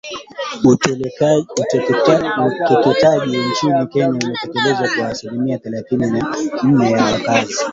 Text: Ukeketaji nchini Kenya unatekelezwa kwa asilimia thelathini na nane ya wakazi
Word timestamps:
Ukeketaji 2.73 3.37
nchini 3.37 3.87
Kenya 3.87 4.09
unatekelezwa 4.09 4.89
kwa 4.97 5.07
asilimia 5.07 5.57
thelathini 5.59 6.11
na 6.11 6.33
nane 6.63 6.91
ya 6.91 7.03
wakazi 7.05 7.55